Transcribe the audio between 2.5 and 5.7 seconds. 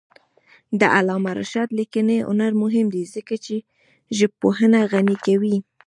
مهم دی ځکه چې ژبپوهنه غني کوي.